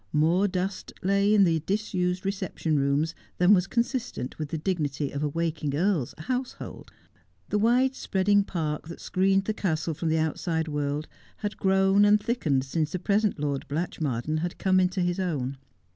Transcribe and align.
More 0.11 0.47
dust 0.47 0.91
lay 1.03 1.31
in 1.31 1.43
the 1.43 1.59
disused 1.59 2.25
reception 2.25 2.79
rooms 2.79 3.13
than 3.37 3.53
was 3.53 3.67
consistent 3.67 4.39
with 4.39 4.49
the 4.49 4.57
dignity 4.57 5.11
of 5.11 5.21
a 5.21 5.29
waking 5.29 5.75
earl's 5.75 6.15
household. 6.17 6.89
The 7.49 7.59
wide 7.59 7.93
spreading 7.93 8.43
park 8.43 8.87
that 8.87 8.99
screened 8.99 9.45
the 9.45 9.53
castle 9.53 9.93
from 9.93 10.09
the 10.09 10.17
outside 10.17 10.67
world 10.67 11.07
had 11.45 11.55
grown 11.55 12.03
and 12.03 12.19
thickened 12.19 12.65
since 12.65 12.93
the 12.93 12.97
present 12.97 13.37
Lord 13.37 13.67
Blatchmardean 13.67 14.39
had 14.39 14.57
come 14.57 14.79
into 14.79 15.01
his 15.01 15.19
own. 15.19 15.57